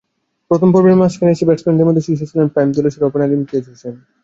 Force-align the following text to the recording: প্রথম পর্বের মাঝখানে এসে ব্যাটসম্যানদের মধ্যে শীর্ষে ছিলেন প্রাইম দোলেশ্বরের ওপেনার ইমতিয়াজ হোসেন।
প্রথম 0.51 0.69
পর্বের 0.73 0.99
মাঝখানে 1.01 1.33
এসে 1.33 1.47
ব্যাটসম্যানদের 1.47 1.87
মধ্যে 1.87 2.05
শীর্ষে 2.05 2.29
ছিলেন 2.31 2.47
প্রাইম 2.53 2.69
দোলেশ্বরের 2.71 3.09
ওপেনার 3.09 3.33
ইমতিয়াজ 3.35 3.65
হোসেন। 3.71 3.95